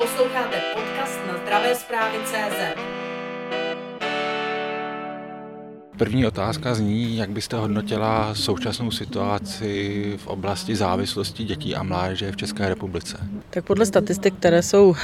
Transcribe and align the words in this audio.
Posloucháte 0.00 0.56
podcast 0.74 1.18
na 1.26 1.38
zdravé 1.42 1.74
zprávy 1.74 2.18
CZ. 2.24 2.80
První 5.98 6.26
otázka 6.26 6.74
zní, 6.74 7.16
jak 7.16 7.30
byste 7.30 7.56
hodnotila 7.56 8.34
současnou 8.34 8.90
situaci 8.90 10.14
v 10.16 10.26
oblasti 10.26 10.76
závislosti 10.76 11.44
dětí 11.44 11.74
a 11.74 11.82
mládeže 11.82 12.32
v 12.32 12.36
České 12.36 12.68
republice? 12.68 13.18
Tak 13.50 13.64
podle 13.64 13.86
statistik, 13.86 14.34
které 14.34 14.62
jsou 14.62 14.94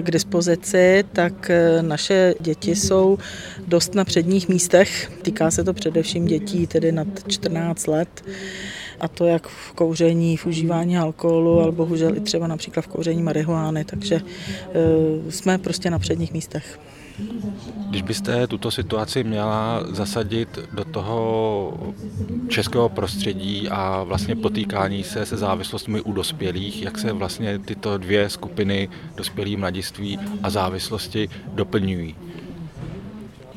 k 0.00 0.10
dispozici, 0.10 1.04
tak 1.12 1.50
naše 1.80 2.34
děti 2.40 2.76
jsou 2.76 3.18
dost 3.66 3.94
na 3.94 4.04
předních 4.04 4.48
místech. 4.48 5.12
Týká 5.22 5.50
se 5.50 5.64
to 5.64 5.72
především 5.72 6.26
dětí 6.26 6.66
tedy 6.66 6.92
nad 6.92 7.08
14 7.28 7.86
let 7.86 8.24
a 9.00 9.08
to 9.08 9.26
jak 9.26 9.48
v 9.48 9.72
kouření, 9.72 10.36
v 10.36 10.46
užívání 10.46 10.98
alkoholu, 10.98 11.60
ale 11.60 11.72
bohužel 11.72 12.16
i 12.16 12.20
třeba 12.20 12.46
například 12.46 12.82
v 12.82 12.88
kouření 12.88 13.22
marihuány, 13.22 13.84
takže 13.84 14.14
e, 14.14 15.32
jsme 15.32 15.58
prostě 15.58 15.90
na 15.90 15.98
předních 15.98 16.32
místech. 16.32 16.80
Když 17.90 18.02
byste 18.02 18.46
tuto 18.46 18.70
situaci 18.70 19.24
měla 19.24 19.84
zasadit 19.90 20.58
do 20.72 20.84
toho 20.84 21.92
českého 22.48 22.88
prostředí 22.88 23.68
a 23.68 24.02
vlastně 24.02 24.36
potýkání 24.36 25.04
se 25.04 25.26
se 25.26 25.36
závislostmi 25.36 26.00
u 26.00 26.12
dospělých, 26.12 26.82
jak 26.82 26.98
se 26.98 27.12
vlastně 27.12 27.58
tyto 27.58 27.98
dvě 27.98 28.30
skupiny 28.30 28.88
dospělí 29.16 29.56
mladiství 29.56 30.18
a 30.42 30.50
závislosti 30.50 31.28
doplňují? 31.54 32.16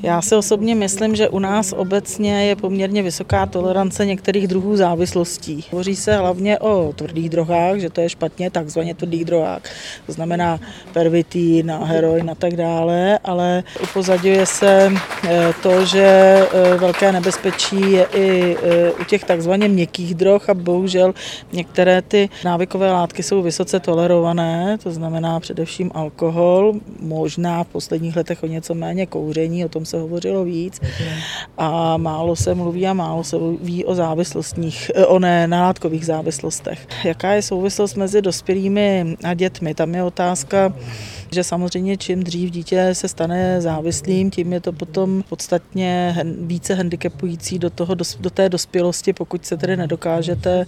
Já 0.04 0.22
si 0.22 0.36
osobně 0.36 0.76
myslím, 0.76 1.16
že 1.16 1.30
u 1.30 1.40
nás 1.40 1.74
obecně 1.78 2.46
je 2.46 2.56
poměrně 2.56 3.02
vysoká 3.02 3.46
tolerance 3.46 4.06
některých 4.06 4.48
druhů 4.48 4.76
závislostí. 4.76 5.66
Hovoří 5.72 5.96
se 5.96 6.18
hlavně 6.18 6.60
o 6.60 6.94
tvrdých 6.96 7.30
drogách, 7.30 7.78
že 7.78 7.90
to 7.90 8.02
je 8.02 8.10
špatně, 8.10 8.52
takzvaně 8.52 8.96
tvrdých 8.96 9.26
drogách. 9.26 9.62
To 10.06 10.12
znamená 10.12 10.60
pervitín, 10.94 11.72
heroin 11.84 12.30
a 12.30 12.36
tak 12.36 12.56
dále, 12.56 13.20
ale 13.24 13.64
upozadňuje 13.84 14.46
se 14.46 14.92
eh, 15.24 15.54
to, 15.64 15.86
že 15.86 16.04
eh, 16.04 16.78
velké 16.78 17.12
nebezpečí 17.12 17.92
je 17.92 18.06
i 18.14 18.58
eh, 18.64 18.92
u 18.92 19.04
těch 19.04 19.24
takzvaně 19.24 19.68
měkkých 19.68 20.16
drog 20.16 20.42
a 20.48 20.54
bohužel 20.54 21.14
některé 21.54 22.02
ty 22.02 22.30
návykové 22.46 22.92
látky 22.92 23.24
jsou 23.24 23.42
vysoce 23.42 23.80
tolerované, 23.80 24.78
to 24.84 24.92
znamená 24.92 25.40
především 25.40 25.92
alkohol, 25.94 26.74
možná 27.00 27.64
v 27.64 27.68
posledních 27.68 28.16
letech 28.16 28.44
o 28.44 28.48
něco 28.48 28.74
méně 28.74 29.06
kouření, 29.06 29.66
o 29.66 29.70
tom 29.70 29.86
se 29.86 29.93
hovořilo 29.98 30.44
víc 30.44 30.82
a 31.58 31.98
málo 31.98 32.36
se 32.36 32.56
mluví 32.56 32.88
a 32.88 32.94
málo 32.94 33.24
se 33.24 33.38
ví 33.62 33.86
o 33.86 33.96
závislostních, 33.96 34.92
o 35.08 35.20
ne, 35.20 35.48
nálátkových 35.48 36.06
závislostech. 36.06 36.88
Jaká 37.04 37.32
je 37.32 37.42
souvislost 37.42 37.96
mezi 37.96 38.22
dospělými 38.22 39.18
a 39.24 39.34
dětmi? 39.34 39.74
Tam 39.74 39.96
je 39.96 40.04
otázka, 40.04 40.74
že 41.32 41.44
samozřejmě 41.44 41.98
čím 41.98 42.24
dřív 42.24 42.52
dítě 42.52 42.90
se 42.94 43.08
stane 43.08 43.62
závislým, 43.62 44.32
tím 44.32 44.54
je 44.54 44.60
to 44.60 44.72
potom 44.72 45.24
podstatně 45.30 46.16
více 46.40 46.74
handicapující 46.74 47.60
do, 47.60 47.70
toho, 47.70 47.96
do 48.20 48.30
té 48.30 48.50
dospělosti, 48.50 49.14
pokud 49.14 49.46
se 49.46 49.58
tedy 49.58 49.78
nedokážete 49.78 50.66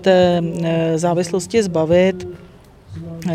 té 0.00 0.42
eh, 0.64 0.98
závislosti 0.98 1.62
zbavit. 1.62 2.47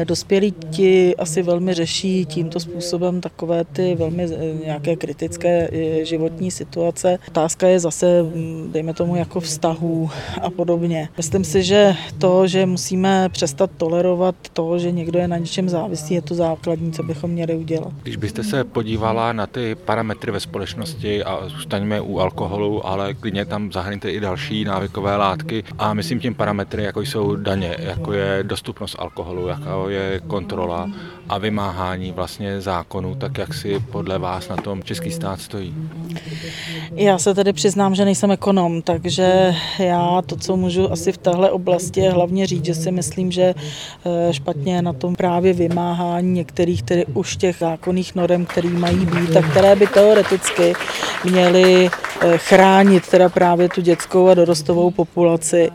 Dospělí 0.04 0.54
ti 0.70 1.16
asi 1.16 1.42
velmi 1.42 1.74
řeší 1.74 2.26
tímto 2.26 2.60
způsobem 2.60 3.22
takové 3.22 3.64
ty 3.64 3.96
velmi 3.96 4.24
eh, 4.24 4.66
nějaké 4.66 4.96
kritické 4.96 5.70
eh, 5.72 6.06
životní 6.06 6.52
situace. 6.52 7.20
Otázka 7.28 7.68
je 7.68 7.80
zase, 7.80 8.24
mm, 8.24 8.70
dejme 8.74 8.94
tomu, 8.94 9.16
jako 9.16 9.40
vztahů 9.40 10.10
a 10.42 10.50
podobně. 10.50 11.10
Myslím 11.18 11.44
si, 11.44 11.64
že 11.64 11.96
to, 12.18 12.48
že 12.48 12.66
musíme 12.66 13.30
přestat 13.30 13.70
tolerovat 13.78 14.36
to, 14.54 14.80
že 14.80 14.92
někdo 14.92 15.20
je 15.20 15.28
na 15.28 15.38
něčem 15.38 15.70
závislý, 15.70 16.16
je 16.16 16.22
to 16.22 16.36
základní, 16.36 16.92
co 16.92 17.04
bychom 17.04 17.32
měli 17.32 17.56
udělat. 17.56 17.94
Když 18.04 18.16
byste 18.16 18.44
se 18.44 18.64
podívala 18.64 19.34
na 19.34 19.48
ty 19.48 19.76
parametry 19.76 20.32
ve 20.32 20.40
společnosti 20.40 21.24
a 21.24 21.50
zůstaňme 21.50 22.02
u 22.02 22.20
alkoholu, 22.20 22.88
ale 22.88 23.14
klidně 23.14 23.46
tam 23.46 23.72
zahrňte 23.72 24.12
i 24.12 24.20
další 24.20 24.66
návykové 24.66 25.16
látky 25.16 25.64
a 25.78 25.94
myslím 25.94 26.20
tím 26.20 26.36
parametry, 26.36 26.84
jako 26.84 27.02
jsou 27.02 27.36
daně, 27.36 27.76
jako 27.80 28.14
je 28.14 28.40
dostupnost 28.44 28.96
alkoholu, 29.00 29.48
jaká 29.48 29.73
je 29.90 30.22
kontrola 30.28 30.90
a 31.30 31.38
vymáhání 31.38 32.12
vlastně 32.12 32.62
zákonů, 32.62 33.16
tak 33.16 33.38
jak 33.38 33.54
si 33.54 33.80
podle 33.92 34.20
vás 34.20 34.50
na 34.50 34.56
tom 34.56 34.84
český 34.84 35.12
stát 35.12 35.42
stojí? 35.42 35.76
Já 36.96 37.18
se 37.18 37.34
tedy 37.34 37.54
přiznám, 37.54 37.96
že 37.96 38.06
nejsem 38.06 38.32
ekonom, 38.32 38.82
takže 38.82 39.56
já 39.80 40.22
to, 40.26 40.36
co 40.36 40.58
můžu 40.58 40.92
asi 40.92 41.12
v 41.12 41.18
téhle 41.18 41.52
oblasti 41.52 42.00
je 42.00 42.12
hlavně 42.12 42.48
říct, 42.48 42.66
že 42.66 42.76
si 42.76 42.92
myslím, 42.92 43.32
že 43.32 43.54
eh, 44.06 44.34
špatně 44.34 44.82
na 44.82 44.94
tom 44.94 45.16
právě 45.16 45.54
vymáhání 45.54 46.32
některých 46.32 46.84
tedy 46.84 47.06
už 47.06 47.38
těch 47.38 47.56
zákonných 47.60 48.16
norem, 48.16 48.46
které 48.46 48.70
mají 48.70 49.06
být 49.06 49.38
a 49.38 49.42
které 49.42 49.76
by 49.76 49.88
teoreticky 49.88 50.74
měly 51.24 51.90
eh, 52.22 52.38
chránit 52.38 53.08
teda 53.08 53.30
právě 53.30 53.70
tu 53.70 53.82
dětskou 53.82 54.28
a 54.28 54.34
dorostovou 54.34 54.92
populaci. 54.92 55.72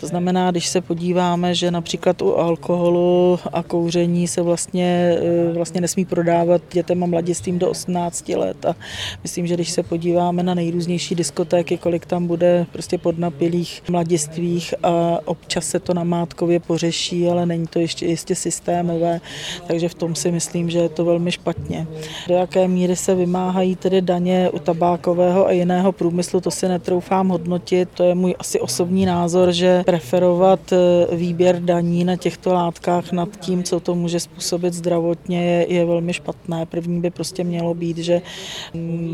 To 0.00 0.06
znamená, 0.06 0.50
když 0.50 0.68
se 0.68 0.80
podíváme, 0.80 1.54
že 1.54 1.70
například 1.70 2.22
u 2.22 2.36
alkoholu 2.36 3.38
a 3.52 3.62
kouření 3.62 4.28
se 4.28 4.42
vlastně, 4.42 5.18
eh, 5.18 5.52
vlastně 5.52 5.80
nesmí 5.80 6.04
prodávat 6.04 6.62
dětem 6.72 7.04
a 7.04 7.06
mladistvím 7.06 7.58
do 7.58 7.70
18 7.70 8.36
let. 8.36 8.64
A 8.64 8.76
myslím, 9.22 9.46
že 9.46 9.54
když 9.54 9.70
se 9.70 9.82
podíváme 9.82 10.42
na 10.42 10.54
nejrůznější 10.54 11.14
diskotéky, 11.14 11.78
kolik 11.78 12.06
tam 12.06 12.26
bude 12.26 12.66
prostě 12.72 12.98
podnapilých 12.98 13.82
mladistvích 13.90 14.74
a 14.82 15.18
občas 15.24 15.64
se 15.66 15.80
to 15.80 15.94
na 15.94 16.04
Mátkově 16.04 16.60
pořeší, 16.60 17.28
ale 17.28 17.46
není 17.46 17.66
to 17.66 17.78
ještě 17.78 18.06
jistě 18.06 18.34
systémové, 18.34 19.20
takže 19.66 19.88
v 19.88 19.94
tom 19.94 20.14
si 20.14 20.32
myslím, 20.32 20.70
že 20.70 20.78
je 20.78 20.88
to 20.88 21.04
velmi 21.04 21.32
špatně. 21.32 21.86
Do 22.28 22.34
jaké 22.34 22.68
míry 22.68 22.96
se 22.96 23.14
vymáhají 23.14 23.76
tedy 23.76 24.02
daně 24.02 24.50
u 24.50 24.58
tabákového 24.58 25.46
a 25.46 25.52
jiného 25.52 25.92
průmyslu, 25.92 26.40
to 26.40 26.50
si 26.50 26.68
netroufám 26.68 27.28
hodnotit, 27.28 27.88
to 27.94 28.02
je 28.02 28.14
můj 28.14 28.34
asi 28.38 28.60
osobní 28.60 29.06
názor, 29.06 29.52
že 29.52 29.82
preferovat 29.84 30.72
eh, 30.72 31.16
výběr 31.16 31.60
daní 31.60 32.04
na 32.04 32.16
těchto 32.16 32.52
látkách 32.52 33.12
nad 33.12 33.31
tím, 33.36 33.62
co 33.62 33.80
to 33.80 33.94
může 33.94 34.20
způsobit 34.20 34.74
zdravotně, 34.74 35.44
je, 35.44 35.72
je 35.72 35.84
velmi 35.84 36.12
špatné. 36.12 36.66
První 36.66 37.00
by 37.00 37.10
prostě 37.10 37.44
mělo 37.44 37.74
být, 37.74 37.98
že 37.98 38.22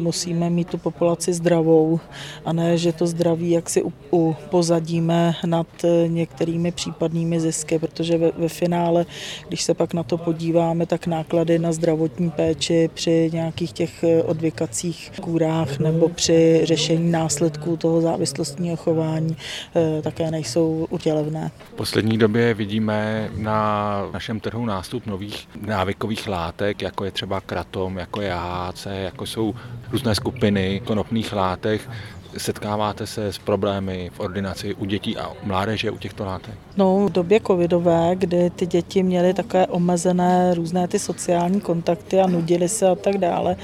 musíme 0.03 0.51
mít 0.51 0.69
tu 0.69 0.79
populaci 0.79 1.33
zdravou 1.33 2.01
a 2.45 2.53
ne, 2.53 2.79
že 2.79 2.93
to 2.93 3.07
zdraví 3.07 3.51
jak 3.51 3.71
si 3.71 3.83
upozadíme 4.11 5.35
nad 5.47 5.67
některými 6.07 6.73
případnými 6.73 7.41
zisky, 7.41 7.79
protože 7.79 8.19
ve, 8.19 8.31
ve 8.39 8.49
finále, 8.49 9.07
když 9.49 9.63
se 9.63 9.75
pak 9.75 9.95
na 9.95 10.03
to 10.03 10.19
podíváme, 10.19 10.87
tak 10.87 11.07
náklady 11.07 11.59
na 11.59 11.73
zdravotní 11.73 12.31
péči 12.31 12.91
při 12.95 13.31
nějakých 13.33 13.73
těch 13.73 14.05
odvykacích 14.25 15.13
kůrách 15.21 15.79
nebo 15.79 16.09
při 16.09 16.61
řešení 16.63 17.11
následků 17.11 17.77
toho 17.77 18.01
závislostního 18.01 18.77
chování 18.77 19.37
eh, 19.77 20.03
také 20.03 20.31
nejsou 20.31 20.87
utělevné. 20.91 21.51
V 21.73 21.77
poslední 21.77 22.19
době 22.19 22.55
vidíme 22.55 23.31
na 23.37 24.03
našem 24.13 24.41
trhu 24.41 24.67
nástup 24.67 25.07
nových 25.07 25.49
návykových 25.61 26.29
látek, 26.29 26.83
jako 26.83 27.05
je 27.05 27.11
třeba 27.11 27.41
kratom, 27.41 27.99
jako 27.99 28.21
je 28.21 28.33
AHC, 28.33 28.87
jako 28.87 29.27
jsou 29.27 29.55
různé 29.91 30.15
skupiny 30.15 30.83
konopných 30.85 31.33
látek. 31.33 31.91
Setkáváte 32.37 33.07
se 33.07 33.33
s 33.33 33.39
problémy 33.39 34.11
v 34.13 34.21
ordinaci 34.21 34.75
u 34.75 34.85
dětí 34.85 35.17
a 35.17 35.33
mládeže 35.43 35.91
u 35.91 35.99
těchto 35.99 36.25
látek? 36.25 36.55
No, 36.77 37.07
v 37.07 37.13
době 37.13 37.41
covidové, 37.47 38.11
kdy 38.15 38.51
ty 38.51 38.67
děti 38.67 39.03
měly 39.03 39.35
takové 39.35 39.67
omezené 39.67 40.55
různé 40.55 40.89
ty 40.89 40.99
sociální 40.99 41.61
kontakty 41.61 42.21
a 42.21 42.27
nudily 42.27 42.69
se 42.69 42.89
a 42.89 42.95
tak 42.95 43.19
dále, 43.19 43.57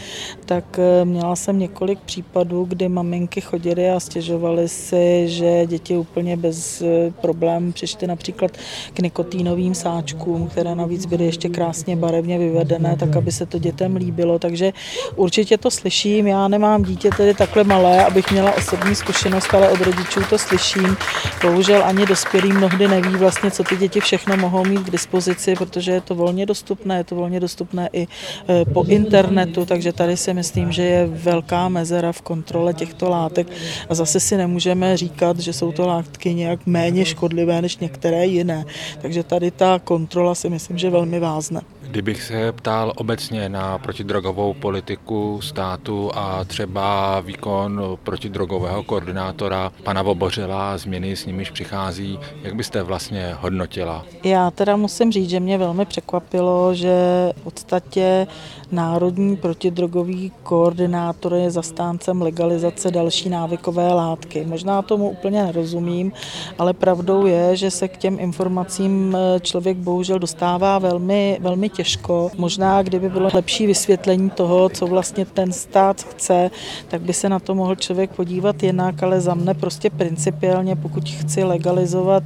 tak 0.44 0.78
eh, 0.78 1.04
měla 1.04 1.36
jsem 1.36 1.58
několik 1.58 1.98
případů, 2.00 2.64
kdy 2.64 2.88
maminky 2.88 3.40
chodily 3.40 3.90
a 3.90 4.00
stěžovaly 4.00 4.68
si, 4.68 5.28
že 5.28 5.66
děti 5.66 5.96
úplně 5.96 6.36
bez 6.36 6.82
eh, 6.82 7.12
problémů 7.20 7.72
přišly 7.72 8.06
například 8.06 8.50
k 8.94 8.98
nikotínovým 8.98 9.74
sáčkům, 9.74 10.48
které 10.48 10.74
navíc 10.74 11.06
byly 11.06 11.24
ještě 11.24 11.48
krásně 11.48 11.96
barevně 11.96 12.38
vyvedené, 12.38 12.96
tak 12.96 13.16
aby 13.16 13.32
se 13.32 13.46
to 13.46 13.58
dětem 13.58 13.96
líbilo. 13.96 14.38
Takže 14.38 14.72
určitě 15.16 15.58
to 15.58 15.70
slyším. 15.70 16.26
Já 16.26 16.48
nemám 16.48 16.82
dítě 16.82 17.10
tedy 17.16 17.34
takhle 17.34 17.64
malé, 17.64 18.04
abych 18.04 18.30
měla 18.30 18.54
osobní 18.64 18.94
zkušenost, 18.94 19.54
ale 19.54 19.68
od 19.68 19.80
rodičů 19.80 20.20
to 20.30 20.38
slyším. 20.38 20.96
Bohužel 21.42 21.84
ani 21.84 22.06
dospělí 22.06 22.52
mnohdy 22.52 22.88
neví 22.88 23.16
vlastně, 23.16 23.50
co 23.50 23.64
ty 23.64 23.76
děti 23.76 24.00
všechno 24.00 24.36
mohou 24.36 24.64
mít 24.64 24.80
k 24.80 24.90
dispozici, 24.90 25.54
protože 25.54 25.92
je 25.92 26.00
to 26.00 26.14
volně 26.14 26.46
dostupné, 26.46 26.96
je 26.96 27.04
to 27.04 27.14
volně 27.14 27.40
dostupné 27.40 27.88
i 27.92 28.06
e, 28.48 28.64
po 28.64 28.84
internetu, 28.84 29.66
takže 29.66 29.92
tady 29.92 30.16
si 30.16 30.34
myslím, 30.34 30.72
že 30.72 30.82
je 30.82 31.06
velká 31.06 31.68
mezera 31.68 32.12
v 32.12 32.22
kontrole 32.22 32.74
těchto 32.74 33.08
látek 33.08 33.46
a 33.88 33.94
zase 33.94 34.20
si 34.20 34.36
nemůžeme 34.36 34.96
říkat, 34.96 35.38
že 35.38 35.52
jsou 35.52 35.72
to 35.72 35.86
látky 35.86 36.34
nějak 36.34 36.66
méně 36.66 37.04
škodlivé 37.04 37.62
než 37.62 37.78
některé 37.78 38.26
jiné. 38.26 38.64
Takže 39.02 39.22
tady 39.22 39.50
ta 39.50 39.80
kontrola 39.84 40.34
si 40.34 40.50
myslím, 40.50 40.78
že 40.78 40.90
velmi 40.90 41.20
vázne. 41.20 41.60
Kdybych 41.82 42.22
se 42.22 42.52
ptal 42.52 42.92
obecně 42.96 43.48
na 43.48 43.78
protidrogovou 43.78 44.54
politiku 44.54 45.40
státu 45.42 46.10
a 46.14 46.44
třeba 46.44 47.20
výkon 47.20 47.98
protidrogovou 48.02 48.43
protidrogového 48.44 48.82
koordinátora 48.82 49.72
pana 49.82 50.02
Vobořila, 50.02 50.78
změny 50.78 51.16
s 51.16 51.26
nimiž 51.26 51.50
přichází. 51.50 52.18
Jak 52.42 52.54
byste 52.54 52.82
vlastně 52.82 53.36
hodnotila? 53.40 54.04
Já 54.24 54.50
teda 54.50 54.76
musím 54.76 55.12
říct, 55.12 55.30
že 55.30 55.40
mě 55.40 55.58
velmi 55.58 55.84
překvapilo, 55.84 56.74
že 56.74 56.94
v 57.36 57.42
podstatě 57.42 58.26
Národní 58.72 59.36
protidrogový 59.36 60.32
koordinátor 60.42 61.34
je 61.34 61.50
zastáncem 61.50 62.22
legalizace 62.22 62.90
další 62.90 63.28
návykové 63.28 63.92
látky. 63.92 64.44
Možná 64.44 64.82
tomu 64.82 65.10
úplně 65.10 65.42
nerozumím, 65.42 66.12
ale 66.58 66.72
pravdou 66.72 67.26
je, 67.26 67.56
že 67.56 67.70
se 67.70 67.88
k 67.88 67.96
těm 67.96 68.20
informacím 68.20 69.16
eh, 69.16 69.40
člověk 69.40 69.76
bohužel 69.76 70.18
dostává 70.18 70.78
velmi, 70.78 71.38
velmi 71.40 71.68
těžko. 71.68 72.30
Možná, 72.38 72.82
kdyby 72.82 73.08
bylo 73.08 73.30
lepší 73.34 73.66
vysvětlení 73.66 74.30
toho, 74.30 74.68
co 74.68 74.86
vlastně 74.86 75.24
ten 75.24 75.52
stát 75.52 76.02
chce, 76.02 76.50
tak 76.88 77.00
by 77.00 77.12
se 77.12 77.28
na 77.28 77.38
to 77.38 77.54
mohl 77.54 77.74
člověk 77.74 78.10
podívat 78.10 78.33
jinak, 78.62 79.02
ale 79.02 79.20
za 79.20 79.34
mne 79.34 79.54
prostě 79.54 79.90
principiálně, 79.90 80.76
pokud 80.76 81.08
chci 81.08 81.44
legalizovat 81.44 82.22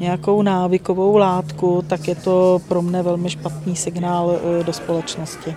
nějakou 0.00 0.42
návykovou 0.42 1.16
látku, 1.16 1.84
tak 1.88 2.08
je 2.08 2.14
to 2.14 2.60
pro 2.68 2.82
mne 2.82 3.02
velmi 3.02 3.30
špatný 3.30 3.76
signál 3.76 4.36
eh, 4.60 4.64
do 4.64 4.72
společnosti. 4.72 5.54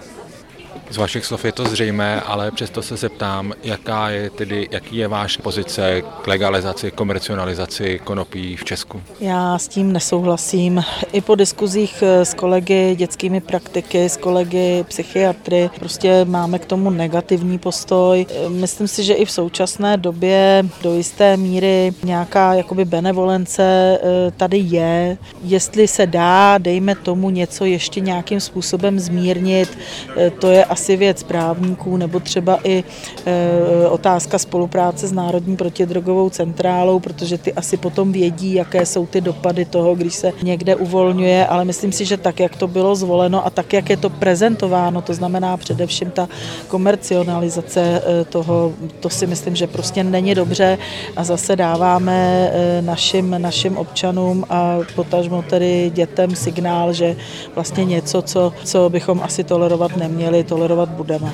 Z 0.94 0.98
vašich 0.98 1.26
slov 1.26 1.46
je 1.46 1.52
to 1.52 1.66
zřejmé, 1.66 2.22
ale 2.22 2.52
přesto 2.52 2.82
se 2.82 2.98
zeptám, 2.98 3.54
jaká 3.64 4.10
je 4.10 4.30
tedy, 4.30 4.68
jaký 4.72 4.98
je 4.98 5.08
váš 5.08 5.38
pozice 5.38 6.02
k 6.22 6.28
legalizaci, 6.28 6.92
komercionalizaci 6.92 8.00
konopí 8.04 8.56
v 8.56 8.64
Česku? 8.64 9.02
Já 9.20 9.58
s 9.58 9.68
tím 9.68 9.94
nesouhlasím. 9.94 10.84
I 11.12 11.22
po 11.22 11.36
diskuzích 11.36 12.04
s 12.04 12.34
kolegy 12.34 12.96
dětskými 12.96 13.42
praktiky, 13.42 14.10
s 14.10 14.18
kolegy 14.18 14.86
psychiatry, 14.88 15.70
prostě 15.80 16.26
máme 16.26 16.60
k 16.60 16.66
tomu 16.66 16.90
negativní 16.90 17.60
postoj. 17.60 18.26
Myslím 18.50 18.88
si, 18.88 19.04
že 19.04 19.14
i 19.14 19.26
v 19.26 19.32
současné 19.32 19.98
době 19.98 20.66
do 20.82 20.98
jisté 20.98 21.38
míry 21.38 21.94
nějaká 22.04 22.54
jakoby 22.54 22.86
benevolence 22.86 23.64
eh, 23.64 24.32
tady 24.38 24.58
je. 24.58 25.18
Jestli 25.44 25.88
se 25.88 26.08
dá, 26.08 26.58
dejme 26.58 26.96
tomu 26.96 27.30
něco 27.30 27.66
ještě 27.66 28.00
nějakým 28.00 28.40
způsobem 28.40 29.00
zmírnit, 29.00 29.78
eh, 30.18 30.30
to 30.30 30.50
je 30.50 30.66
asi 30.66 30.83
asi 30.84 30.98
věc 30.98 31.24
právníků 31.24 31.98
nebo 31.98 32.20
třeba 32.20 32.60
i 32.64 32.84
e, 33.26 33.88
otázka 33.88 34.40
spolupráce 34.40 35.08
s 35.08 35.12
Národní 35.12 35.56
protidrogovou 35.58 36.30
centrálou, 36.30 37.00
protože 37.00 37.38
ty 37.38 37.54
asi 37.54 37.78
potom 37.78 38.12
vědí, 38.12 38.54
jaké 38.54 38.86
jsou 38.86 39.06
ty 39.06 39.22
dopady 39.22 39.66
toho, 39.66 39.96
když 39.96 40.16
se 40.16 40.32
někde 40.44 40.76
uvolňuje, 40.76 41.48
ale 41.48 41.66
myslím 41.66 41.92
si, 41.92 42.06
že 42.06 42.18
tak, 42.18 42.40
jak 42.40 42.56
to 42.56 42.68
bylo 42.68 42.96
zvoleno 42.96 43.46
a 43.46 43.50
tak, 43.50 43.74
jak 43.74 43.90
je 43.90 43.98
to 43.98 44.10
prezentováno, 44.10 45.02
to 45.02 45.14
znamená 45.14 45.58
především 45.58 46.12
ta 46.12 46.28
komercionalizace 46.68 47.82
e, 47.82 48.26
toho, 48.26 48.74
to 49.00 49.10
si 49.10 49.28
myslím, 49.28 49.56
že 49.56 49.68
prostě 49.68 50.04
není 50.04 50.36
dobře 50.36 50.78
a 51.16 51.24
zase 51.24 51.56
dáváme 51.56 52.52
e, 52.54 52.82
našim, 52.82 53.36
našim 53.38 53.78
občanům 53.78 54.46
a 54.50 54.78
potažmo 54.96 55.42
tedy 55.42 55.92
dětem 55.96 56.36
signál, 56.36 56.94
že 56.94 57.16
vlastně 57.56 57.86
něco, 57.86 58.22
co, 58.22 58.54
co 58.64 58.90
bychom 58.90 59.22
asi 59.24 59.44
tolerovat 59.44 59.98
neměli, 59.98 60.44
tolerovat 60.44 60.73
tolerovat 60.76 60.90
budeme. 60.90 61.34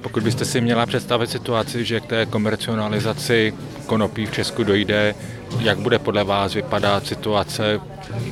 Pokud 0.00 0.22
byste 0.22 0.44
si 0.44 0.60
měla 0.60 0.86
představit 0.86 1.30
situaci, 1.30 1.84
že 1.84 2.00
k 2.00 2.06
té 2.06 2.26
komercionalizaci 2.26 3.54
konopí 3.86 4.26
v 4.26 4.32
Česku 4.32 4.64
dojde, 4.64 5.14
jak 5.60 5.78
bude 5.78 5.98
podle 5.98 6.24
vás 6.24 6.54
vypadat 6.54 7.06
situace 7.06 7.80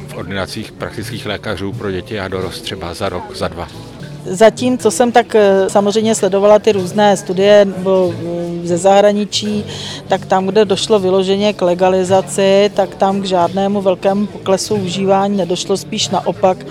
v 0.09 0.15
ordinacích 0.15 0.73
praktických 0.73 1.27
lékařů 1.27 1.73
pro 1.73 1.91
děti 1.91 2.21
a 2.21 2.29
dorost 2.29 2.61
třeba 2.61 2.95
za 2.95 3.09
rok, 3.09 3.37
za 3.37 3.49
dva? 3.49 3.69
Zatím, 4.25 4.79
co 4.79 4.91
jsem 4.91 5.13
tak 5.13 5.35
eh, 5.35 5.71
samozřejmě 5.71 6.15
sledovala 6.15 6.59
ty 6.59 6.73
různé 6.73 7.17
studie 7.17 7.65
nebo 7.65 8.15
eh, 8.15 8.58
ze 8.69 8.79
zahraničí, 8.79 9.65
tak 10.09 10.27
tam, 10.27 10.47
kde 10.47 10.65
došlo 10.65 10.99
vyloženě 10.99 11.53
k 11.53 11.63
legalizaci, 11.63 12.71
tak 12.75 12.95
tam 12.95 13.23
k 13.23 13.25
žádnému 13.25 13.81
velkému 13.81 14.27
poklesu 14.27 14.75
užívání 14.75 15.37
nedošlo, 15.37 15.77
spíš 15.77 16.09
naopak. 16.09 16.67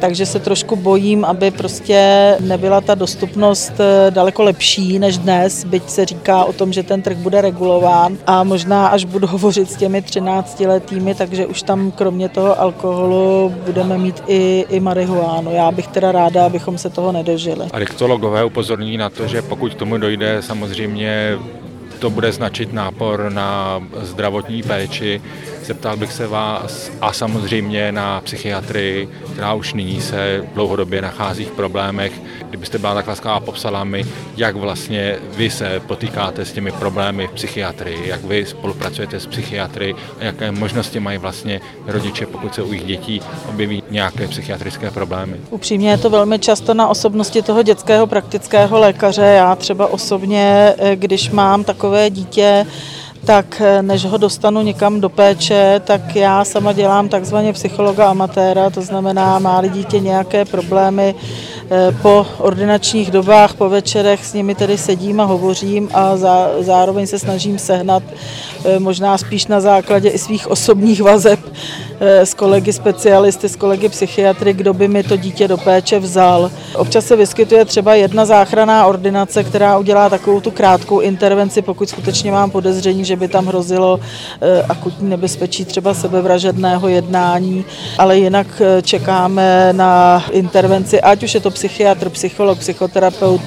Takže 0.00 0.26
se 0.26 0.40
trošku 0.40 0.76
bojím, 0.76 1.24
aby 1.24 1.50
prostě 1.50 2.36
nebyla 2.40 2.80
ta 2.80 2.94
dostupnost 2.94 3.72
eh, 3.80 4.10
daleko 4.10 4.42
lepší 4.42 4.98
než 4.98 5.18
dnes, 5.18 5.64
byť 5.64 5.90
se 5.90 6.04
říká 6.04 6.44
o 6.44 6.52
tom, 6.52 6.72
že 6.72 6.82
ten 6.82 7.02
trh 7.02 7.16
bude 7.16 7.40
regulován 7.40 8.18
a 8.26 8.44
možná 8.44 8.86
až 8.86 9.04
budu 9.04 9.26
hovořit 9.34 9.70
s 9.70 9.76
těmi 9.76 10.02
13 10.02 10.60
letými, 10.60 11.14
takže 11.14 11.46
už 11.46 11.62
tam 11.62 11.90
kromě 11.90 12.28
toho 12.28 12.60
alkoholu 12.60 13.54
budeme 13.66 13.98
mít 13.98 14.22
i, 14.26 14.64
i 14.70 14.80
marihuánu. 14.80 15.50
Já 15.50 15.70
bych 15.70 15.86
teda 15.86 16.12
ráda, 16.12 16.46
abychom 16.46 16.78
se 16.78 16.90
toho 16.90 17.12
nedožili. 17.12 17.66
Adiktologové 17.72 18.44
upozorní 18.44 18.96
na 18.96 19.10
to, 19.10 19.26
že 19.26 19.42
pokud 19.42 19.74
tomu 19.74 19.98
dojde, 19.98 20.42
samozřejmě 20.42 21.37
to 21.98 22.10
bude 22.10 22.32
značit 22.32 22.72
nápor 22.72 23.26
na 23.28 23.82
zdravotní 24.00 24.62
péči. 24.62 25.20
Zeptal 25.68 25.96
bych 25.96 26.12
se 26.12 26.26
vás 26.26 26.90
a 27.00 27.12
samozřejmě 27.12 27.92
na 27.92 28.20
psychiatrii, 28.20 29.08
která 29.32 29.54
už 29.54 29.74
nyní 29.74 30.00
se 30.00 30.44
dlouhodobě 30.54 31.02
nachází 31.02 31.44
v 31.44 31.50
problémech. 31.50 32.12
Kdybyste 32.48 32.78
byla 32.78 32.94
tak 32.94 33.06
laskavá 33.06 33.34
a 33.34 33.40
popsala 33.40 33.84
mi, 33.84 34.04
jak 34.36 34.56
vlastně 34.56 35.16
vy 35.36 35.50
se 35.50 35.80
potýkáte 35.80 36.44
s 36.44 36.52
těmi 36.52 36.72
problémy 36.72 37.26
v 37.26 37.30
psychiatrii, 37.32 38.08
jak 38.08 38.24
vy 38.24 38.46
spolupracujete 38.46 39.20
s 39.20 39.26
psychiatry 39.26 39.94
a 40.20 40.24
jaké 40.24 40.52
možnosti 40.52 41.00
mají 41.00 41.18
vlastně 41.18 41.60
rodiče, 41.86 42.26
pokud 42.26 42.54
se 42.54 42.62
u 42.62 42.72
jejich 42.72 42.86
dětí 42.86 43.20
objeví 43.48 43.82
nějaké 43.90 44.28
psychiatrické 44.28 44.90
problémy. 44.90 45.36
Upřímně 45.50 45.90
je 45.90 45.98
to 45.98 46.10
velmi 46.10 46.38
často 46.38 46.74
na 46.74 46.88
osobnosti 46.88 47.42
toho 47.42 47.62
dětského 47.62 48.06
praktického 48.06 48.78
lékaře. 48.78 49.22
Já 49.22 49.56
třeba 49.56 49.86
osobně, 49.86 50.74
eh, 50.78 50.96
když 50.96 51.30
mám 51.30 51.64
takové 51.64 52.10
dítě, 52.10 52.66
tak 53.28 53.60
eh, 53.60 53.82
než 53.82 54.04
ho 54.04 54.16
dostanu 54.16 54.62
někam 54.62 55.00
do 55.00 55.08
péče, 55.08 55.80
tak 55.84 56.16
já 56.16 56.44
sama 56.44 56.72
dělám 56.72 57.08
takzvaně 57.08 57.52
psychologa 57.52 58.10
amatéra, 58.10 58.70
to 58.70 58.82
znamená, 58.82 59.38
má 59.38 59.66
dítě 59.66 60.00
nějaké 60.00 60.44
problémy, 60.44 61.14
eh, 61.70 61.92
po 62.02 62.26
ordinačních 62.38 63.10
dobách, 63.10 63.54
po 63.54 63.68
večerech 63.68 64.26
s 64.26 64.32
nimi 64.32 64.54
tedy 64.54 64.78
sedím 64.78 65.20
a 65.20 65.24
hovořím 65.24 65.88
a 65.94 66.16
zá, 66.16 66.48
zároveň 66.60 67.06
se 67.06 67.18
snažím 67.18 67.58
sehnat 67.58 68.02
eh, 68.64 68.78
možná 68.78 69.18
spíš 69.18 69.46
na 69.46 69.60
základě 69.60 70.08
i 70.08 70.18
svých 70.18 70.50
osobních 70.50 71.02
vazeb 71.02 71.40
s 72.00 72.34
kolegy 72.34 72.72
specialisty, 72.72 73.48
s 73.48 73.56
kolegy 73.56 73.88
psychiatry, 73.88 74.52
kdo 74.52 74.74
by 74.74 74.88
mi 74.88 75.02
to 75.02 75.16
dítě 75.16 75.48
do 75.48 75.56
péče 75.56 75.98
vzal. 75.98 76.50
Občas 76.74 77.06
se 77.06 77.16
vyskytuje 77.16 77.64
třeba 77.64 77.94
jedna 77.94 78.24
záchranná 78.24 78.86
ordinace, 78.86 79.44
která 79.44 79.78
udělá 79.78 80.08
takovou 80.08 80.40
tu 80.40 80.50
krátkou 80.50 81.00
intervenci, 81.00 81.62
pokud 81.62 81.88
skutečně 81.88 82.32
mám 82.32 82.50
podezření, 82.50 83.04
že 83.04 83.16
by 83.16 83.28
tam 83.28 83.46
hrozilo 83.46 84.00
eh, 84.40 84.62
akutní 84.62 85.08
nebezpečí 85.08 85.64
třeba 85.64 85.94
sebevražedného 85.94 86.88
jednání, 86.88 87.64
ale 87.98 88.18
jinak 88.18 88.46
eh, 88.60 88.82
čekáme 88.82 89.72
na 89.72 90.24
intervenci, 90.30 91.00
ať 91.00 91.22
už 91.22 91.34
je 91.34 91.40
to 91.40 91.50
psychiatr, 91.50 92.08
psycholog, 92.08 92.58
psychoterapeut, 92.58 93.40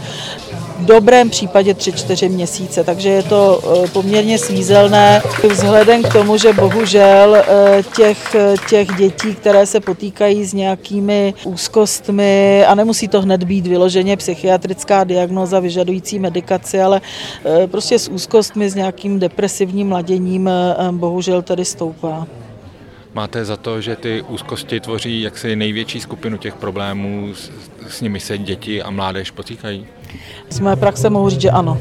dobrém 0.82 1.30
případě 1.30 1.74
3-4 1.74 2.30
měsíce, 2.30 2.84
takže 2.84 3.10
je 3.10 3.24
to 3.24 3.62
eh, 3.64 3.88
poměrně 3.88 4.38
svízelné 4.38 5.22
vzhledem 5.50 6.04
k 6.04 6.14
tomu, 6.14 6.38
že 6.38 6.54
bohužel 6.54 7.36
eh, 7.36 7.84
těch, 7.96 8.36
těch 8.70 8.88
dětí, 8.98 9.36
které 9.36 9.66
se 9.66 9.80
potýkají 9.80 10.46
s 10.46 10.54
nějakými 10.54 11.34
úzkostmi 11.44 12.66
a 12.66 12.76
nemusí 12.76 13.08
to 13.08 13.22
hned 13.22 13.44
být 13.44 13.68
vyloženě 13.68 14.18
psychiatrická 14.18 15.04
diagnoza 15.04 15.60
vyžadující 15.60 16.20
medikaci, 16.20 16.82
ale 16.82 17.02
eh, 17.46 17.68
prostě 17.68 18.00
s 18.00 18.08
úzkostmi, 18.08 18.70
s 18.70 18.76
nějakým 18.76 19.20
depresivním 19.20 19.88
mladěním 19.88 20.50
bohužel 20.92 21.42
tady 21.42 21.66
stoupá. 21.66 22.28
Máte 23.14 23.46
za 23.46 23.58
to, 23.58 23.82
že 23.82 23.96
ty 23.96 24.22
úzkosti 24.22 24.80
tvoří 24.80 25.22
jaksi 25.22 25.56
největší 25.56 26.00
skupinu 26.00 26.38
těch 26.38 26.56
problémů, 26.56 27.36
s, 27.36 27.52
s 27.88 28.02
nimi 28.02 28.20
se 28.20 28.38
děti 28.38 28.84
a 28.84 28.90
mládež 28.90 29.32
potýkají? 29.32 29.88
Z 30.50 30.60
mé 30.60 30.76
praxe 30.76 31.10
mohu 31.10 31.30
říct, 31.30 31.42
že 31.42 31.52
ano. 31.52 31.78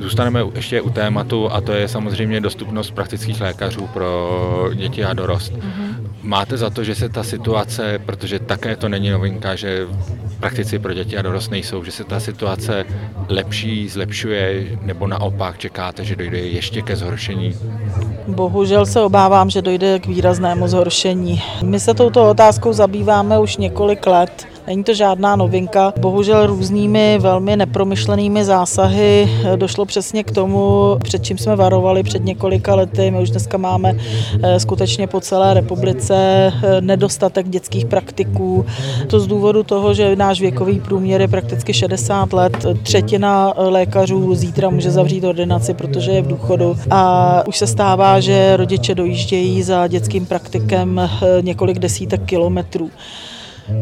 Zůstaneme 0.00 0.40
ještě 0.54 0.80
u 0.80 0.90
tématu 0.90 1.52
a 1.52 1.60
to 1.60 1.72
je 1.72 1.88
samozřejmě 1.88 2.40
dostupnost 2.40 2.90
praktických 2.90 3.40
lékařů 3.40 3.86
pro 3.86 4.70
děti 4.74 5.04
a 5.04 5.12
dorost. 5.12 5.52
Mm-hmm. 5.52 5.84
Máte 6.22 6.56
za 6.56 6.70
to, 6.70 6.84
že 6.84 6.94
se 6.94 7.08
ta 7.08 7.22
situace, 7.22 7.98
protože 8.06 8.38
také 8.38 8.76
to 8.76 8.88
není 8.88 9.10
novinka, 9.10 9.54
že 9.54 9.86
praktici 10.40 10.78
pro 10.78 10.94
děti 10.94 11.18
a 11.18 11.22
dorost 11.22 11.50
nejsou, 11.50 11.84
že 11.84 11.92
se 11.92 12.04
ta 12.04 12.20
situace 12.20 12.84
lepší, 13.28 13.88
zlepšuje, 13.88 14.78
nebo 14.82 15.06
naopak 15.06 15.58
čekáte, 15.58 16.04
že 16.04 16.16
dojde 16.16 16.38
ještě 16.38 16.82
ke 16.82 16.96
zhoršení? 16.96 17.54
Bohužel 18.28 18.86
se 18.86 19.00
obávám, 19.00 19.50
že 19.50 19.62
dojde 19.62 19.98
k 19.98 20.06
výraznému 20.06 20.68
zhoršení. 20.68 21.42
My 21.62 21.80
se 21.80 21.94
touto 21.94 22.30
otázkou 22.30 22.72
zabýváme 22.72 23.38
už 23.38 23.56
několik 23.56 24.06
let 24.06 24.46
Není 24.66 24.84
to 24.84 24.94
žádná 24.94 25.36
novinka. 25.36 25.92
Bohužel 26.00 26.46
různými 26.46 27.18
velmi 27.20 27.56
nepromyšlenými 27.56 28.44
zásahy 28.44 29.30
došlo 29.56 29.84
přesně 29.84 30.24
k 30.24 30.30
tomu, 30.30 30.96
před 31.02 31.24
čím 31.24 31.38
jsme 31.38 31.56
varovali 31.56 32.02
před 32.02 32.24
několika 32.24 32.74
lety. 32.74 33.10
My 33.10 33.22
už 33.22 33.30
dneska 33.30 33.58
máme 33.58 33.92
eh, 34.42 34.60
skutečně 34.60 35.06
po 35.06 35.20
celé 35.20 35.54
republice 35.54 36.14
eh, 36.16 36.80
nedostatek 36.80 37.48
dětských 37.48 37.86
praktiků. 37.86 38.66
To 39.06 39.20
z 39.20 39.26
důvodu 39.26 39.62
toho, 39.62 39.94
že 39.94 40.16
náš 40.16 40.40
věkový 40.40 40.80
průměr 40.80 41.20
je 41.20 41.28
prakticky 41.28 41.74
60 41.74 42.32
let. 42.32 42.66
Třetina 42.82 43.52
lékařů 43.56 44.34
zítra 44.34 44.70
může 44.70 44.90
zavřít 44.90 45.24
ordinaci, 45.24 45.74
protože 45.74 46.10
je 46.10 46.22
v 46.22 46.26
důchodu. 46.26 46.76
A 46.90 47.42
už 47.46 47.58
se 47.58 47.66
stává, 47.66 48.20
že 48.20 48.56
rodiče 48.56 48.94
dojíždějí 48.94 49.62
za 49.62 49.86
dětským 49.86 50.26
praktikem 50.26 50.98
eh, 50.98 51.42
několik 51.42 51.78
desítek 51.78 52.24
kilometrů. 52.24 52.90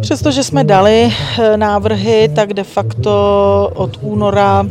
Přestože 0.00 0.44
jsme 0.44 0.64
dali 0.64 1.10
eh, 1.38 1.56
návrhy, 1.56 2.30
tak 2.34 2.54
de 2.54 2.64
facto 2.64 3.70
od 3.74 3.98
února 4.00 4.66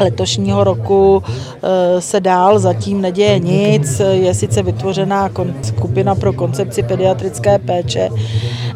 letošního 0.00 0.64
roku 0.64 1.22
eh, 1.26 2.00
se 2.00 2.20
dál 2.20 2.58
zatím 2.58 3.00
neděje 3.00 3.38
nic. 3.38 4.00
Je 4.10 4.34
sice 4.34 4.62
vytvořená 4.62 5.30
skupina 5.62 6.14
pro 6.14 6.32
koncepci 6.32 6.82
pediatrické 6.82 7.58
péče, 7.58 8.08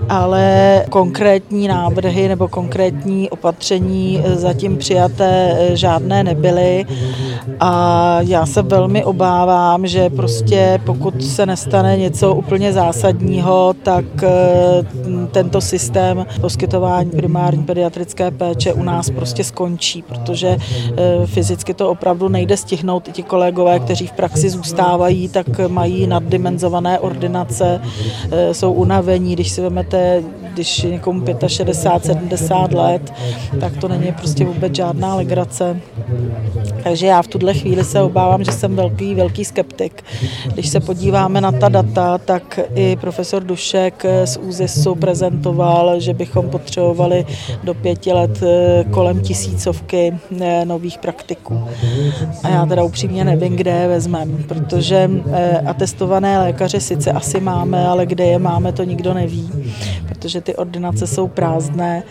ale 0.09 0.85
konkrétní 0.91 1.69
návrhy 1.69 2.29
nebo 2.29 2.49
konkrétní 2.49 3.31
opatření 3.31 4.23
zatím 4.25 4.77
přijaté 4.77 5.57
eh, 5.59 5.77
žádné 5.77 6.25
nebyly 6.25 6.85
a 7.61 8.19
já 8.21 8.47
se 8.47 8.63
velmi 8.63 9.05
obávám, 9.05 9.87
že 9.87 10.11
prostě 10.11 10.81
pokud 10.87 11.25
se 11.25 11.47
nestane 11.47 11.97
něco 11.97 12.35
úplně 12.35 12.73
zásadního, 12.73 13.75
tak 13.83 14.05
eh, 14.23 14.29
tento 15.33 15.61
systém 15.61 16.27
poskytování 16.41 17.11
primární 17.11 17.65
pediatrické 17.65 18.31
péče 18.31 18.73
u 18.73 18.83
nás 18.83 19.11
prostě 19.11 19.45
skončí, 19.45 20.03
protože 20.03 20.57
eh, 20.59 21.27
fyzicky 21.27 21.75
to 21.75 21.91
opravdu 21.91 22.29
nejde 22.29 22.57
stihnout. 22.57 23.09
Ti 23.13 23.23
kolegové, 23.23 23.79
kteří 23.79 24.07
v 24.07 24.13
praxi 24.13 24.51
zůstávají, 24.51 25.29
tak 25.29 25.47
mají 25.69 26.07
naddimenzované 26.07 26.99
ordinace, 26.99 27.81
jsou 28.53 28.73
unavení, 28.73 29.33
když 29.33 29.51
si 29.51 29.61
vezmete 29.61 29.94
když 30.53 30.85
je 30.85 30.91
někomu 30.91 31.25
65, 31.47 32.05
70 32.05 32.73
let, 32.73 33.13
tak 33.61 33.77
to 33.77 33.89
není 33.89 34.13
prostě 34.13 34.45
vůbec 34.45 34.75
žádná 34.75 35.15
legrace. 35.15 35.81
Takže 36.83 37.07
já 37.07 37.23
v 37.23 37.27
tuhle 37.27 37.55
chvíli 37.55 37.85
se 37.85 38.01
obávám, 38.03 38.45
že 38.45 38.53
jsem 38.53 38.77
velký, 38.77 39.15
velký 39.15 39.45
skeptik. 39.45 40.05
Když 40.55 40.69
se 40.69 40.81
podíváme 40.81 41.41
na 41.41 41.53
ta 41.53 41.69
data, 41.69 42.19
tak 42.19 42.61
i 42.75 42.97
profesor 42.97 43.45
Dušek 43.45 44.07
z 44.25 44.37
ÚZISu 44.37 44.95
prezentoval, 44.95 46.01
že 46.01 46.15
bychom 46.15 46.51
potřebovali 46.51 47.27
do 47.65 47.75
pěti 47.75 48.13
let 48.13 48.43
eh, 48.43 48.85
kolem 48.91 49.21
tisícovky 49.21 50.15
eh, 50.41 50.65
nových 50.65 50.99
praktiků. 50.99 51.69
A 52.43 52.49
já 52.49 52.67
teda 52.67 52.83
upřímně 52.85 53.25
nevím, 53.25 53.57
kde 53.57 53.71
je 53.71 53.89
vezmeme, 53.89 54.33
protože 54.49 55.11
eh, 55.33 55.59
atestované 55.67 56.39
lékaře 56.39 56.81
sice 56.81 57.13
asi 57.13 57.41
máme, 57.41 57.87
ale 57.87 58.07
kde 58.07 58.25
je 58.25 58.39
máme, 58.39 58.73
to 58.73 58.85
nikdo 58.85 59.15
neví, 59.15 59.51
protože 60.09 60.41
ty 60.41 60.57
ordinace 60.57 61.07
jsou 61.07 61.29
prázdné. 61.29 62.03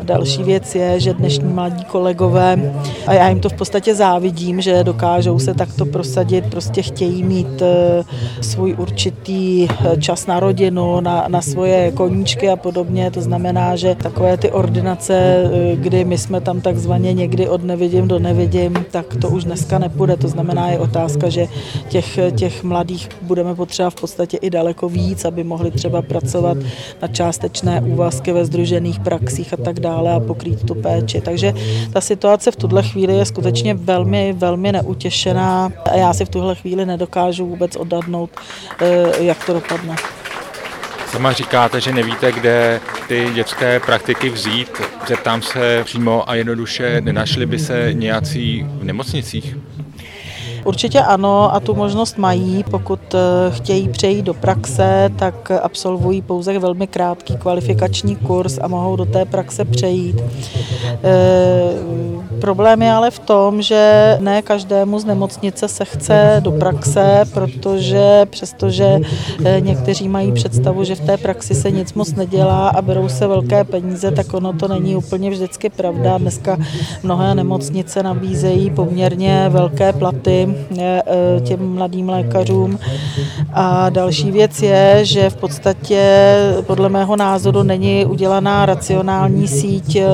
A 0.00 0.04
další 0.04 0.42
věc 0.42 0.74
je, 0.74 1.00
že 1.00 1.14
dnešní 1.14 1.52
mladí 1.52 1.84
kolegové, 1.84 2.72
a 3.06 3.12
já 3.12 3.28
jim 3.28 3.40
to 3.40 3.48
v 3.48 3.52
podstatě 3.52 3.94
závidím, 3.94 4.60
že 4.60 4.84
dokážou 4.84 5.38
se 5.38 5.54
takto 5.54 5.86
prosadit, 5.86 6.44
prostě 6.50 6.82
chtějí 6.82 7.22
mít 7.22 7.62
eh, 7.62 8.04
svůj 8.40 8.74
určitý 8.78 9.68
eh, 9.70 9.96
čas 9.96 10.26
na 10.26 10.40
rodinu, 10.40 11.00
na, 11.00 11.24
na 11.28 11.42
svoje 11.42 11.92
koníčky 11.92 12.50
a 12.50 12.56
podobně. 12.56 13.10
To 13.10 13.20
znamená, 13.20 13.76
že 13.76 13.94
takové 13.94 14.36
ty 14.36 14.50
ordinace, 14.50 15.14
eh, 15.14 15.76
kdy 15.76 16.04
my 16.04 16.18
jsme 16.18 16.40
tam 16.40 16.60
takzvaně 16.60 17.12
někdy 17.12 17.48
od 17.48 17.64
nevidím 17.64 18.08
do 18.08 18.18
nevidím, 18.18 18.84
tak 18.90 19.16
to 19.20 19.28
už 19.28 19.44
dneska 19.44 19.78
nepůjde. 19.78 20.16
To 20.16 20.28
znamená, 20.28 20.70
je 20.70 20.78
otázka, 20.78 21.28
že 21.28 21.46
těch, 21.88 22.18
těch 22.36 22.64
mladých 22.64 23.08
budeme 23.22 23.54
potřeba 23.54 23.90
v 23.90 23.94
podstatě 23.94 24.36
i 24.36 24.50
daleko 24.50 24.88
víc, 24.88 25.24
aby 25.24 25.44
mohli 25.44 25.70
třeba 25.70 26.02
pracovat 26.02 26.58
na 27.02 27.08
částečné 27.18 27.80
úvazky 27.80 28.32
ve 28.32 28.44
združených 28.44 29.00
praxích 29.00 29.52
a 29.52 29.56
tak 29.56 29.80
dále 29.80 30.14
a 30.14 30.20
pokrýt 30.20 30.66
tu 30.66 30.74
péči. 30.74 31.20
Takže 31.20 31.52
ta 31.92 32.00
situace 32.00 32.50
v 32.50 32.56
tuhle 32.56 32.82
chvíli 32.82 33.16
je 33.16 33.24
skutečně 33.24 33.74
velmi, 33.74 34.32
velmi 34.32 34.72
neutěšená 34.72 35.70
a 35.90 35.96
já 35.96 36.14
si 36.14 36.24
v 36.24 36.28
tuhle 36.28 36.54
chvíli 36.54 36.86
nedokážu 36.86 37.46
vůbec 37.46 37.76
odhadnout, 37.76 38.30
eh, 38.80 39.24
jak 39.24 39.46
to 39.46 39.52
dopadne. 39.52 39.96
Sama 41.10 41.32
říkáte, 41.32 41.80
že 41.80 41.92
nevíte, 41.92 42.32
kde 42.32 42.80
ty 43.08 43.26
dětské 43.34 43.80
praktiky 43.80 44.30
vzít. 44.30 44.70
Zeptám 45.08 45.42
se 45.42 45.82
přímo 45.84 46.30
a 46.30 46.34
jednoduše, 46.34 47.00
nenašli 47.00 47.46
by 47.46 47.58
se 47.58 47.88
nějací 47.92 48.66
v 48.78 48.84
nemocnicích? 48.84 49.56
Určitě 50.68 51.00
ano 51.00 51.54
a 51.54 51.60
tu 51.60 51.74
možnost 51.74 52.18
mají, 52.18 52.64
pokud 52.70 53.14
eh, 53.14 53.18
chtějí 53.50 53.88
přejít 53.88 54.22
do 54.22 54.34
praxe, 54.34 55.10
tak 55.16 55.50
absolvují 55.62 56.22
pouze 56.22 56.58
velmi 56.58 56.86
krátký 56.86 57.36
kvalifikační 57.36 58.16
kurz 58.16 58.58
a 58.62 58.68
mohou 58.68 58.96
do 58.96 59.04
té 59.04 59.24
praxe 59.24 59.64
přejít. 59.64 60.16
E, 61.04 62.38
problém 62.40 62.82
je 62.82 62.92
ale 62.92 63.10
v 63.10 63.18
tom, 63.18 63.62
že 63.62 64.16
ne 64.20 64.42
každému 64.42 64.98
z 64.98 65.04
nemocnice 65.04 65.68
se 65.68 65.84
chce 65.84 66.36
do 66.40 66.52
praxe, 66.52 67.24
protože 67.34 68.26
přestože 68.30 68.98
eh, 69.44 69.60
někteří 69.60 70.08
mají 70.08 70.32
představu, 70.32 70.84
že 70.84 70.94
v 70.94 71.00
té 71.00 71.16
praxi 71.16 71.54
se 71.54 71.70
nic 71.70 71.94
moc 71.94 72.14
nedělá 72.14 72.68
a 72.68 72.82
berou 72.82 73.08
se 73.08 73.26
velké 73.26 73.64
peníze, 73.64 74.10
tak 74.10 74.34
ono 74.34 74.52
to 74.52 74.68
není 74.68 74.96
úplně 74.96 75.30
vždycky 75.30 75.68
pravda. 75.68 76.18
Dneska 76.18 76.58
mnohé 77.02 77.34
nemocnice 77.34 78.02
nabízejí 78.02 78.70
poměrně 78.70 79.48
velké 79.48 79.92
platy 79.92 80.57
těm 81.40 81.74
mladým 81.74 82.08
lékařům. 82.08 82.78
A 83.52 83.90
další 83.90 84.30
věc 84.30 84.62
je, 84.62 85.00
že 85.02 85.30
v 85.30 85.36
podstatě 85.36 86.02
podle 86.66 86.88
mého 86.88 87.16
názoru 87.16 87.62
není 87.62 88.04
udělaná 88.04 88.66
racionální 88.66 89.48
síť 89.48 89.96
e, 89.96 90.06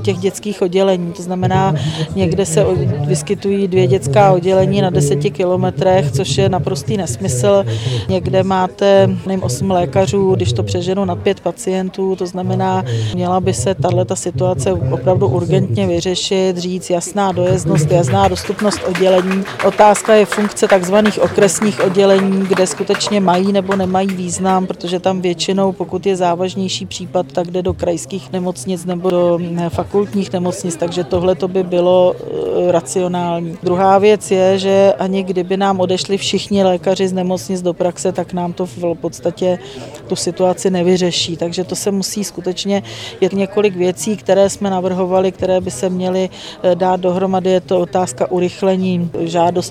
těch 0.00 0.18
dětských 0.18 0.62
oddělení. 0.62 1.12
To 1.12 1.22
znamená, 1.22 1.74
někde 2.16 2.46
se 2.46 2.64
vyskytují 3.06 3.68
dvě 3.68 3.86
dětská 3.86 4.32
oddělení 4.32 4.82
na 4.82 4.90
deseti 4.90 5.30
kilometrech, 5.30 6.10
což 6.10 6.38
je 6.38 6.48
naprostý 6.48 6.96
nesmysl. 6.96 7.64
Někde 8.08 8.42
máte 8.42 9.08
nevím, 9.26 9.42
osm 9.42 9.70
lékařů, 9.70 10.34
když 10.34 10.52
to 10.52 10.62
přeženu 10.62 11.04
na 11.04 11.16
pět 11.16 11.40
pacientů, 11.40 12.16
to 12.16 12.26
znamená, 12.26 12.84
měla 13.14 13.40
by 13.40 13.54
se 13.54 13.74
tato 13.74 14.16
situace 14.16 14.72
opravdu 14.72 15.28
urgentně 15.28 15.86
vyřešit, 15.86 16.58
říct 16.58 16.90
jasná 16.90 17.32
dojezdnost, 17.32 17.90
jasná 17.90 18.28
dostupnost 18.28 18.80
oddělení. 18.88 19.44
Otázka 19.82 20.14
je 20.14 20.26
funkce 20.26 20.68
takzvaných 20.68 21.18
okresních 21.22 21.80
oddělení, 21.80 22.46
kde 22.46 22.66
skutečně 22.66 23.20
mají 23.20 23.52
nebo 23.52 23.76
nemají 23.76 24.08
význam, 24.08 24.66
protože 24.66 25.00
tam 25.00 25.20
většinou, 25.20 25.72
pokud 25.72 26.06
je 26.06 26.16
závažnější 26.16 26.86
případ, 26.86 27.26
tak 27.32 27.50
jde 27.50 27.62
do 27.62 27.74
krajských 27.74 28.32
nemocnic 28.32 28.84
nebo 28.84 29.10
do 29.10 29.38
fakultních 29.68 30.32
nemocnic, 30.32 30.76
takže 30.76 31.04
tohle 31.04 31.34
to 31.34 31.48
by 31.48 31.62
bylo 31.62 32.14
eh, 32.14 32.72
racionální. 32.72 33.58
Druhá 33.62 33.98
věc 33.98 34.30
je, 34.30 34.58
že 34.58 34.92
ani 34.98 35.22
kdyby 35.22 35.56
nám 35.56 35.80
odešli 35.80 36.18
všichni 36.18 36.64
lékaři 36.64 37.08
z 37.08 37.12
nemocnic 37.12 37.62
do 37.62 37.74
praxe, 37.74 38.12
tak 38.12 38.32
nám 38.32 38.52
to 38.52 38.66
v 38.66 38.94
podstatě 38.94 39.58
tu 40.06 40.16
situaci 40.16 40.70
nevyřeší. 40.70 41.36
Takže 41.36 41.64
to 41.64 41.76
se 41.76 41.90
musí 41.90 42.24
skutečně, 42.24 42.82
je 43.20 43.28
několik 43.32 43.76
věcí, 43.76 44.16
které 44.16 44.50
jsme 44.50 44.70
navrhovali, 44.70 45.32
které 45.32 45.60
by 45.60 45.70
se 45.70 45.90
měly 45.90 46.30
eh, 46.62 46.74
dát 46.74 47.00
dohromady. 47.00 47.50
Je 47.50 47.60
to 47.60 47.80
otázka 47.80 48.30
urychlení 48.30 49.10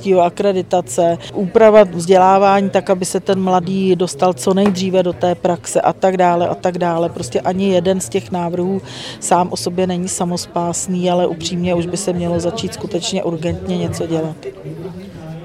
žádostí 0.02 0.16
o 0.16 0.20
akreditace, 0.20 1.18
úprava 1.34 1.84
vzdělávání 1.84 2.70
tak, 2.70 2.90
aby 2.90 3.06
se 3.06 3.20
ten 3.20 3.42
mladý 3.42 3.96
dostal 3.96 4.34
co 4.34 4.54
nejdříve 4.54 5.04
do 5.04 5.14
té 5.14 5.36
praxe 5.36 5.82
a 5.82 5.94
tak 5.94 6.18
dále 6.18 6.50
a 6.50 6.56
tak 6.56 6.78
dále. 6.78 7.10
Prostě 7.10 7.42
ani 7.42 7.74
jeden 7.74 8.02
z 8.02 8.10
těch 8.10 8.32
návrhů 8.32 8.82
sám 9.20 9.48
o 9.52 9.58
sobě 9.58 9.88
není 9.88 10.08
samospásný, 10.08 11.12
ale 11.12 11.28
upřímně 11.28 11.76
už 11.76 11.86
by 11.86 11.98
se 11.98 12.14
mělo 12.14 12.40
začít 12.40 12.74
skutečně 12.74 13.24
urgentně 13.24 13.78
něco 13.78 14.08
dělat. 14.08 14.36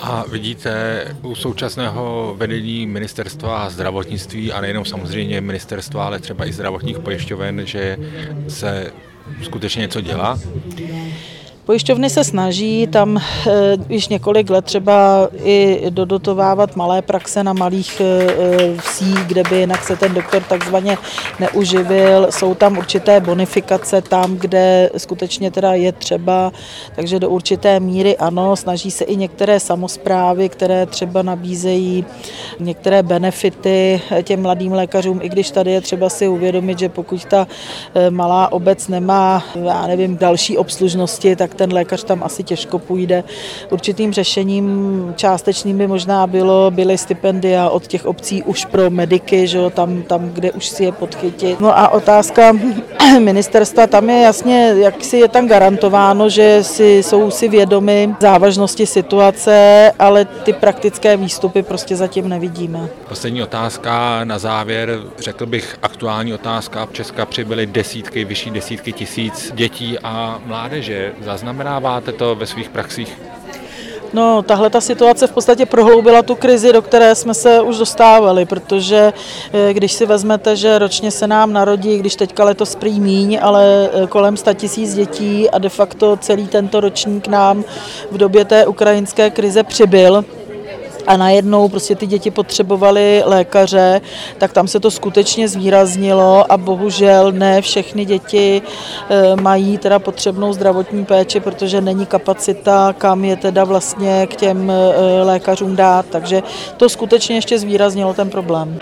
A 0.00 0.24
vidíte 0.30 1.04
u 1.22 1.34
současného 1.34 2.34
vedení 2.36 2.86
ministerstva 2.86 3.70
zdravotnictví 3.70 4.52
a 4.52 4.60
nejenom 4.60 4.84
samozřejmě 4.84 5.40
ministerstva, 5.40 6.06
ale 6.06 6.18
třeba 6.18 6.46
i 6.46 6.52
zdravotních 6.52 6.98
pojišťoven, 6.98 7.66
že 7.66 7.96
se 8.48 8.92
skutečně 9.42 9.80
něco 9.80 10.00
dělá? 10.00 10.38
Pojišťovny 11.66 12.10
se 12.10 12.24
snaží 12.24 12.86
tam 12.86 13.18
eh, 13.18 13.50
již 13.88 14.08
několik 14.08 14.50
let 14.50 14.64
třeba 14.64 15.28
i 15.44 15.82
dodotovávat 15.90 16.76
malé 16.76 17.02
praxe 17.02 17.44
na 17.44 17.52
malých 17.52 18.00
eh, 18.00 18.80
vsích, 18.80 19.18
kde 19.26 19.42
by 19.50 19.56
jinak 19.56 19.84
se 19.84 19.96
ten 19.96 20.14
doktor 20.14 20.42
takzvaně 20.42 20.98
neuživil. 21.40 22.26
Jsou 22.30 22.54
tam 22.54 22.78
určité 22.78 23.20
bonifikace 23.20 24.02
tam, 24.02 24.36
kde 24.36 24.90
skutečně 24.96 25.50
teda 25.50 25.74
je 25.74 25.92
třeba, 25.92 26.52
takže 26.96 27.18
do 27.18 27.30
určité 27.30 27.80
míry 27.80 28.16
ano, 28.16 28.56
snaží 28.56 28.90
se 28.90 29.04
i 29.04 29.16
některé 29.16 29.60
samozprávy, 29.60 30.48
které 30.48 30.86
třeba 30.86 31.22
nabízejí 31.22 32.04
některé 32.60 33.02
benefity 33.02 34.00
těm 34.22 34.42
mladým 34.42 34.72
lékařům, 34.72 35.20
i 35.22 35.28
když 35.28 35.50
tady 35.50 35.70
je 35.70 35.80
třeba 35.80 36.08
si 36.08 36.28
uvědomit, 36.28 36.78
že 36.78 36.88
pokud 36.88 37.24
ta 37.24 37.46
eh, 37.94 38.10
malá 38.10 38.52
obec 38.52 38.88
nemá, 38.88 39.44
já 39.64 39.86
nevím, 39.86 40.16
další 40.16 40.58
obslužnosti, 40.58 41.36
tak 41.36 41.55
ten 41.56 41.72
lékař 41.72 42.04
tam 42.04 42.22
asi 42.22 42.42
těžko 42.42 42.78
půjde. 42.78 43.24
Určitým 43.70 44.12
řešením 44.12 44.66
částečným 45.16 45.78
by 45.78 45.86
možná 45.86 46.26
bylo, 46.26 46.70
byly 46.70 46.98
stipendia 46.98 47.68
od 47.68 47.86
těch 47.86 48.06
obcí 48.06 48.42
už 48.42 48.64
pro 48.64 48.90
mediky, 48.90 49.46
že 49.46 49.58
jo, 49.58 49.70
tam, 49.70 50.02
tam, 50.02 50.28
kde 50.28 50.52
už 50.52 50.66
si 50.68 50.84
je 50.84 50.92
podchytit. 50.92 51.60
No 51.60 51.78
a 51.78 51.88
otázka 51.88 52.52
ministerstva, 53.18 53.86
tam 53.86 54.10
je 54.10 54.22
jasně, 54.22 54.74
jak 54.76 55.04
si 55.04 55.16
je 55.16 55.28
tam 55.28 55.48
garantováno, 55.48 56.28
že 56.28 56.58
si, 56.62 57.02
jsou 57.02 57.30
si 57.30 57.48
vědomi 57.48 58.14
závažnosti 58.20 58.86
situace, 58.86 59.92
ale 59.98 60.24
ty 60.24 60.52
praktické 60.52 61.16
výstupy 61.16 61.62
prostě 61.62 61.96
zatím 61.96 62.28
nevidíme. 62.28 62.88
Poslední 63.08 63.42
otázka 63.42 64.24
na 64.24 64.38
závěr, 64.38 65.00
řekl 65.18 65.46
bych 65.46 65.78
aktuální 65.82 66.34
otázka. 66.34 66.86
V 66.86 66.92
Česka 66.92 67.26
přibyly 67.26 67.66
desítky, 67.66 68.24
vyšší 68.24 68.50
desítky 68.50 68.92
tisíc 68.92 69.52
dětí 69.54 69.98
a 69.98 70.40
mládeže. 70.46 71.12
Zaznamenáváte 71.46 72.12
to 72.12 72.34
ve 72.34 72.46
svých 72.46 72.70
praxích? 72.70 73.18
No, 74.12 74.42
tahle 74.42 74.70
ta 74.70 74.80
situace 74.80 75.26
v 75.26 75.32
podstatě 75.32 75.66
prohloubila 75.66 76.22
tu 76.22 76.34
krizi, 76.34 76.72
do 76.72 76.82
které 76.82 77.14
jsme 77.14 77.34
se 77.34 77.60
už 77.60 77.78
dostávali, 77.78 78.44
protože 78.44 79.12
eh, 79.52 79.72
když 79.72 79.92
si 79.92 80.06
vezmete, 80.06 80.56
že 80.56 80.78
ročně 80.78 81.10
se 81.10 81.26
nám 81.26 81.52
narodí, 81.52 81.98
když 81.98 82.16
teďka 82.16 82.44
letos 82.44 82.74
prý 82.74 83.00
míň, 83.00 83.38
ale 83.42 83.90
eh, 83.92 84.06
kolem 84.06 84.36
100 84.36 84.54
tisíc 84.54 84.94
dětí 84.94 85.50
a 85.50 85.58
de 85.58 85.68
facto 85.68 86.16
celý 86.16 86.48
tento 86.48 86.80
ročník 86.80 87.28
nám 87.28 87.64
v 88.10 88.18
době 88.18 88.44
té 88.44 88.66
ukrajinské 88.66 89.30
krize 89.30 89.62
přibyl, 89.62 90.24
a 91.06 91.16
najednou 91.16 91.68
prostě 91.68 91.94
ty 91.94 92.06
děti 92.06 92.30
potřebovaly 92.30 93.22
lékaře, 93.24 94.00
tak 94.38 94.52
tam 94.52 94.68
se 94.68 94.80
to 94.80 94.90
skutečně 94.90 95.48
zvýraznilo 95.48 96.52
a 96.52 96.56
bohužel 96.56 97.32
ne 97.32 97.62
všechny 97.62 98.04
děti 98.04 98.62
eh, 98.62 99.36
mají 99.36 99.78
teda 99.78 99.98
potřebnou 99.98 100.52
zdravotní 100.52 101.04
péči, 101.04 101.40
protože 101.40 101.80
není 101.80 102.06
kapacita, 102.06 102.94
kam 102.98 103.24
je 103.24 103.36
teda 103.36 103.64
vlastně 103.64 104.26
k 104.26 104.36
těm 104.36 104.70
eh, 104.70 105.22
lékařům 105.22 105.76
dát, 105.76 106.06
takže 106.10 106.42
to 106.76 106.88
skutečně 106.88 107.36
ještě 107.36 107.58
zvýraznilo 107.58 108.14
ten 108.14 108.30
problém. 108.30 108.78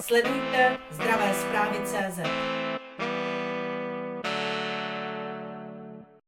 Sledujte 0.00 0.76
zdravé 0.90 1.32